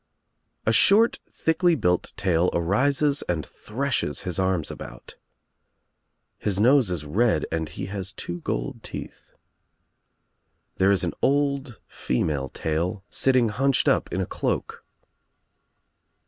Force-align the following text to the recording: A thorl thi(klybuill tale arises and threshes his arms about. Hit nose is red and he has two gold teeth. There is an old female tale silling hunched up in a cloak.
A 0.65 0.71
thorl 0.71 1.19
thi(klybuill 1.31 2.15
tale 2.15 2.49
arises 2.53 3.21
and 3.29 3.45
threshes 3.45 4.21
his 4.21 4.39
arms 4.39 4.71
about. 4.71 5.15
Hit 6.39 6.59
nose 6.59 6.89
is 6.89 7.05
red 7.05 7.45
and 7.51 7.69
he 7.69 7.85
has 7.85 8.11
two 8.11 8.39
gold 8.41 8.81
teeth. 8.81 9.33
There 10.77 10.89
is 10.89 11.03
an 11.03 11.13
old 11.21 11.79
female 11.87 12.49
tale 12.49 13.03
silling 13.11 13.49
hunched 13.49 13.87
up 13.87 14.11
in 14.11 14.19
a 14.21 14.25
cloak. 14.25 14.83